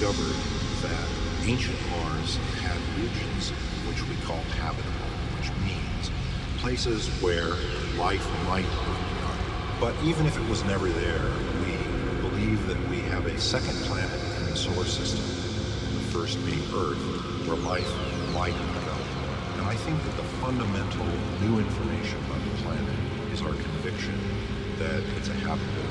discovered 0.00 0.34
that 0.80 1.08
ancient 1.44 1.76
Mars 1.90 2.36
had 2.64 2.78
regions 2.96 3.50
which 3.84 4.00
we 4.08 4.16
call 4.24 4.40
habitable, 4.56 5.12
which 5.36 5.52
means 5.60 6.10
places 6.56 7.08
where 7.20 7.52
life 8.00 8.24
might 8.48 8.64
have 8.64 8.96
begun. 8.96 9.38
But 9.78 9.94
even 10.02 10.24
if 10.24 10.38
it 10.38 10.48
was 10.48 10.64
never 10.64 10.88
there, 10.88 11.28
we 11.60 11.76
believe 12.30 12.66
that 12.66 12.80
we 12.88 13.00
have 13.12 13.26
a 13.26 13.38
second 13.38 13.76
planet 13.92 14.18
in 14.38 14.46
the 14.46 14.56
solar 14.56 14.86
system, 14.86 15.20
the 15.20 16.08
first 16.16 16.40
being 16.46 16.64
Earth, 16.72 17.04
where 17.44 17.58
life 17.58 17.92
might 18.32 18.54
have 18.56 18.72
begun. 18.80 19.04
And 19.58 19.68
I 19.68 19.74
think 19.74 20.02
that 20.02 20.16
the 20.16 20.28
fundamental 20.40 21.04
new 21.44 21.58
information 21.58 22.16
about 22.24 22.40
the 22.40 22.62
planet 22.64 22.96
is 23.34 23.42
our 23.42 23.52
conviction 23.52 24.16
that 24.78 25.04
it's 25.18 25.28
a 25.28 25.34
habitable 25.44 25.89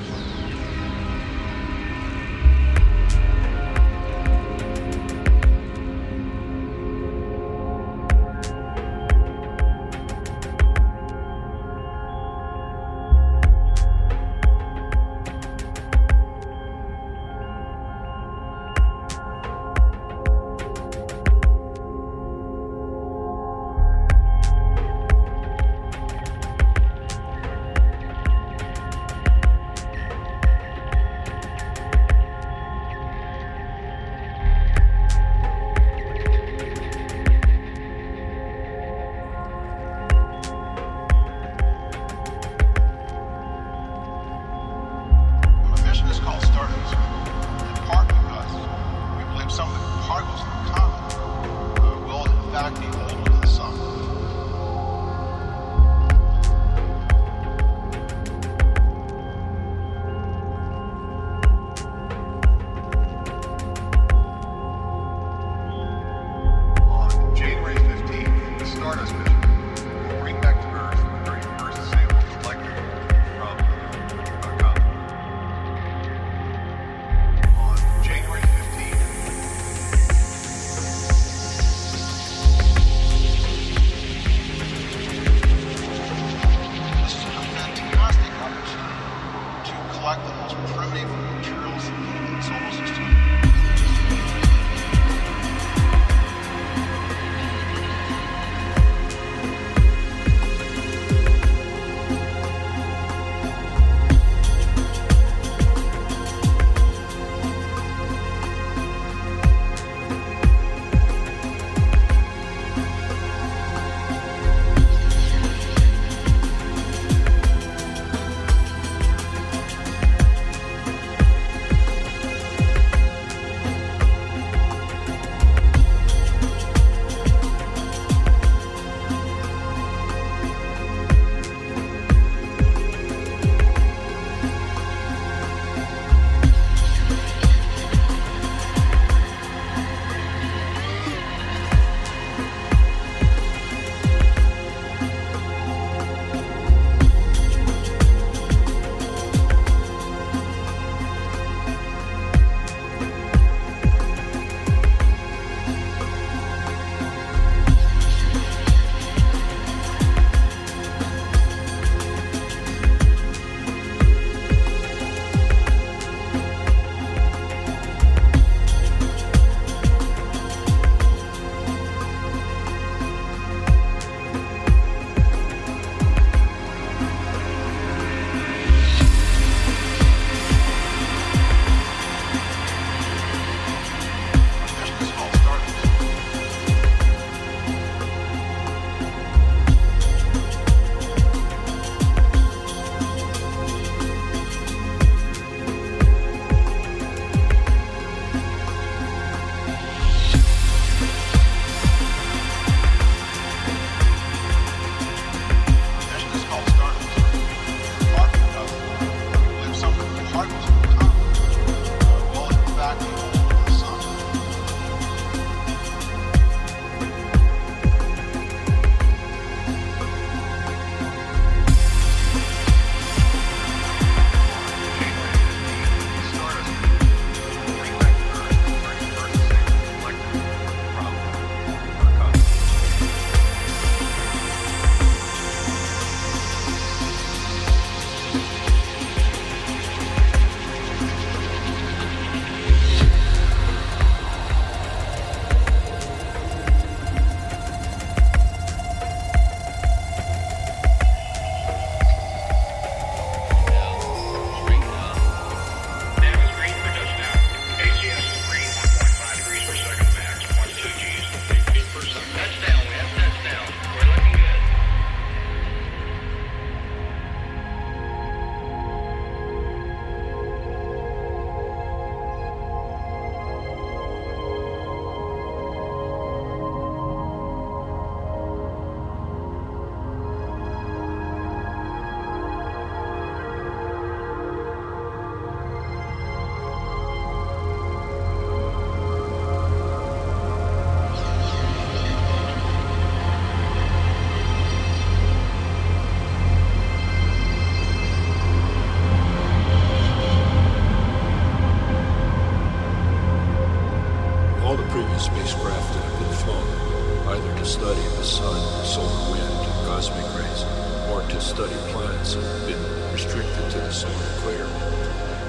have 312.19 312.67
been 312.67 312.83
restricted 313.13 313.71
to 313.71 313.77
the 313.79 313.91
solar 313.91 314.27
equator. 314.35 314.67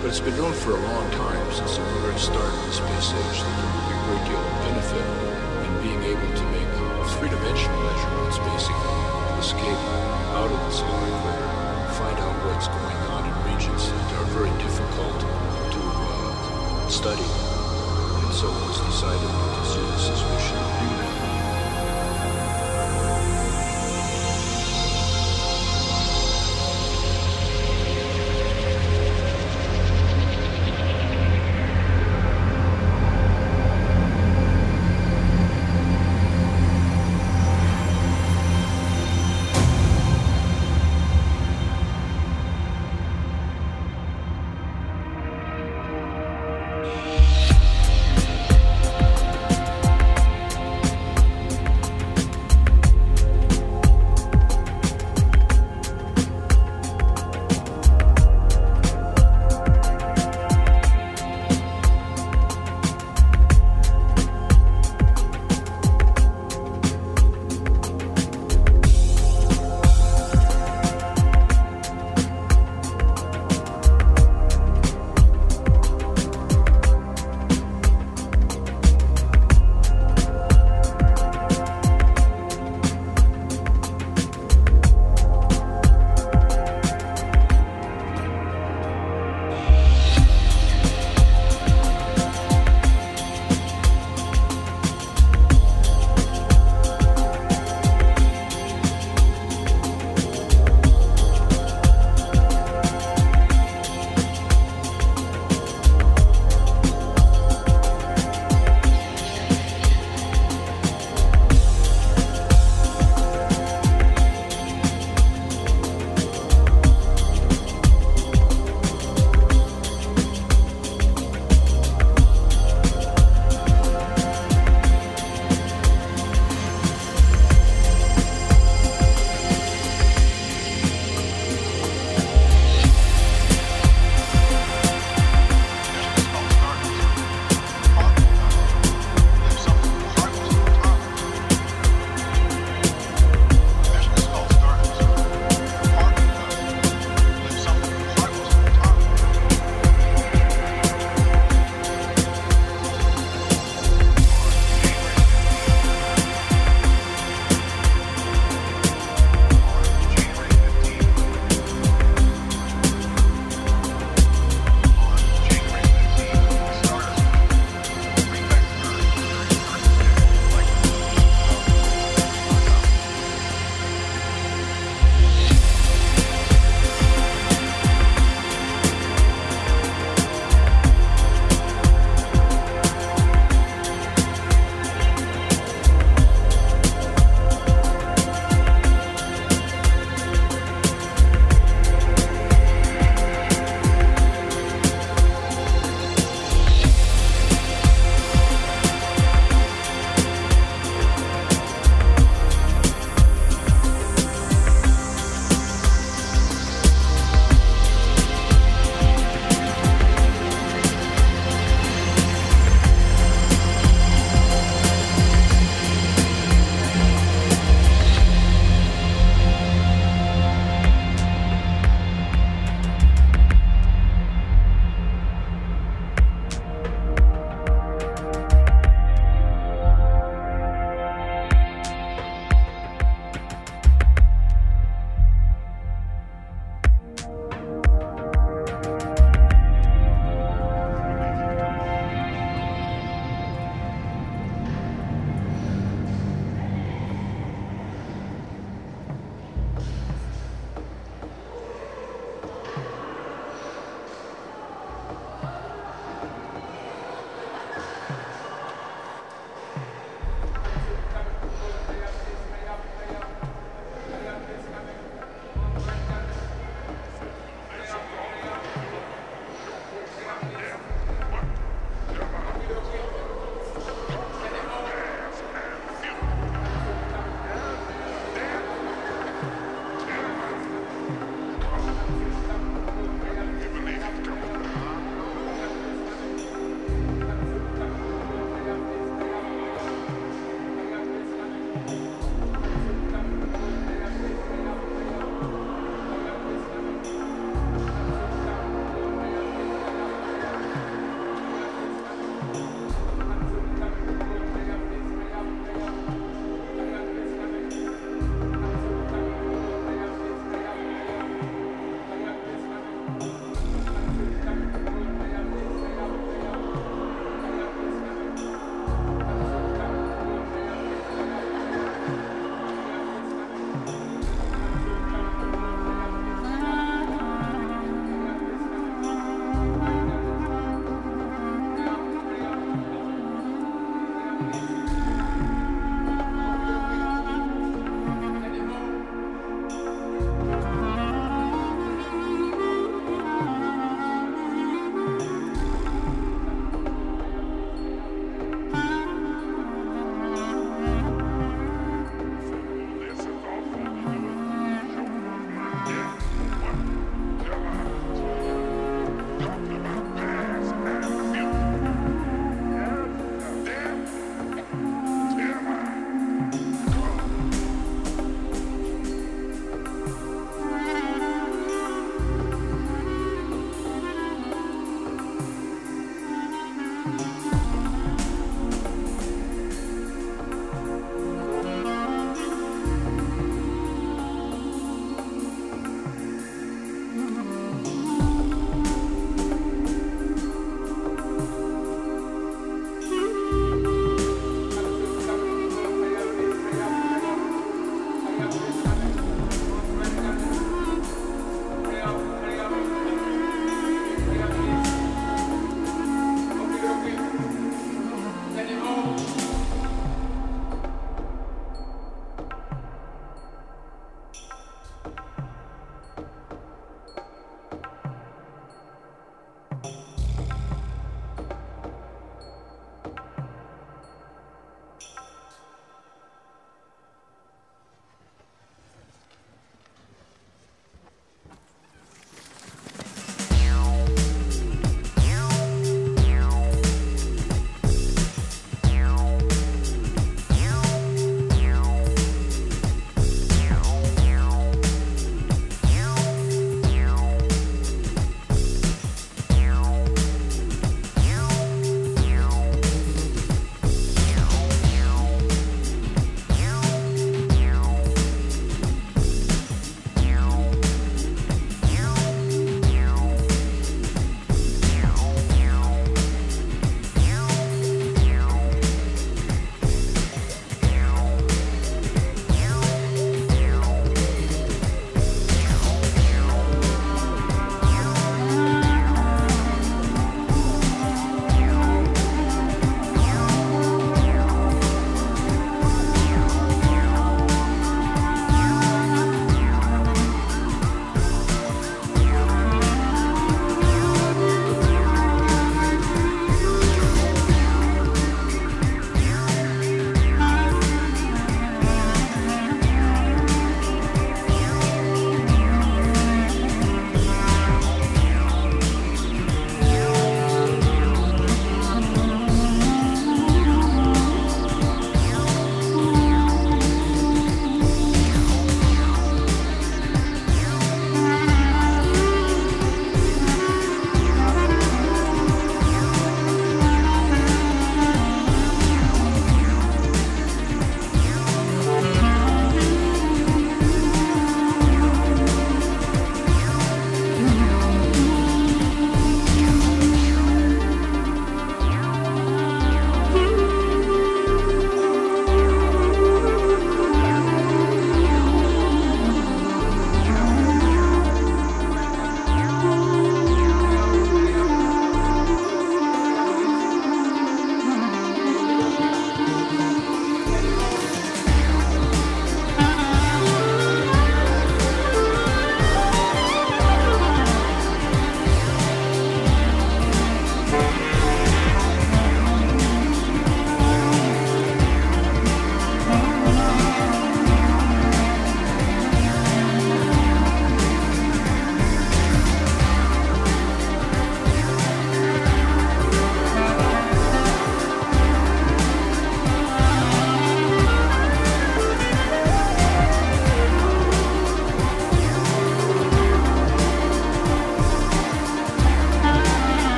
But 0.00 0.12
it's 0.12 0.20
been 0.20 0.36
known 0.36 0.52
for 0.52 0.76
a 0.76 0.80
long 0.80 1.10
time, 1.16 1.40
since 1.52 1.76
the 1.76 1.84
very 2.04 2.18
start 2.20 2.52
of 2.52 2.60
the 2.68 2.72
space 2.76 3.08
age, 3.16 3.40
that 3.40 3.54
there 3.56 3.70
would 3.72 3.86
be 3.88 3.96
a 3.96 4.02
great 4.04 4.24
deal 4.28 4.36
of 4.36 4.54
benefit 4.68 5.06
in 5.64 5.72
being 5.80 6.02
able 6.12 6.28
to 6.28 6.44
make 6.52 6.68
three-dimensional 7.16 7.80
measurements, 7.82 8.36
basically, 8.52 9.00
to 9.00 9.34
escape 9.40 9.82
out 10.36 10.52
of 10.52 10.60
the 10.60 10.72
solar 10.76 11.08
equator, 11.08 11.48
find 11.96 12.18
out 12.20 12.36
what's 12.44 12.68
going 12.68 13.00
on 13.16 13.24
in 13.24 13.34
regions 13.48 13.88
that 13.88 14.12
are 14.20 14.28
very 14.36 14.52
difficult 14.60 15.18
to 15.72 15.80
uh, 15.80 16.88
study. 16.92 17.24
And 17.24 18.32
so 18.36 18.44
it 18.44 18.60
was 18.68 18.78
decided 18.92 19.24
that 19.24 19.50
the 19.56 19.64
Zeus 19.72 20.20
we 20.20 20.36
should 20.46 20.68
do 20.84 20.88
that. 21.00 21.07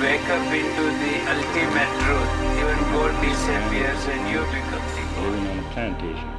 wake 0.00 0.28
up 0.30 0.46
into 0.52 0.84
the 1.02 1.14
ultimate 1.26 1.92
truth, 2.04 2.32
even 2.56 2.78
gold 2.92 3.14
disappears 3.20 4.02
and 4.06 4.30
you 4.30 4.40
become 4.54 4.86
the. 4.94 5.22
Living 5.22 5.46
on 5.48 5.58
a 5.58 5.70
plantation. 5.72 6.37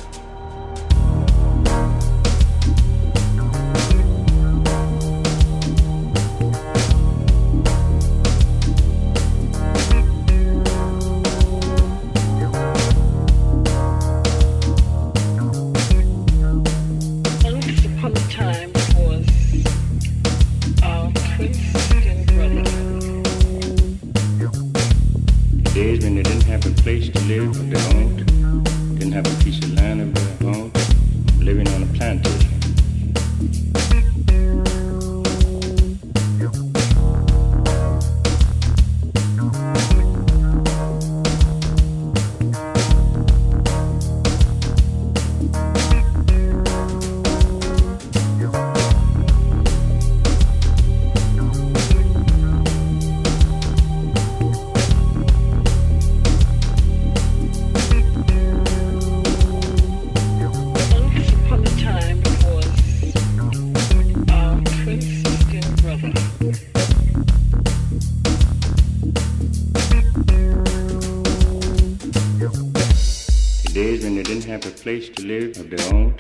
place 74.82 75.10
to 75.10 75.26
live 75.26 75.58
of 75.58 75.70
their 75.70 75.94
own, 75.94 76.16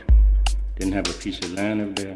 didn't 0.77 0.93
have 0.93 1.07
a 1.09 1.13
piece 1.13 1.39
of 1.39 1.53
land 1.53 1.79
of 1.81 1.95
their 1.95 2.08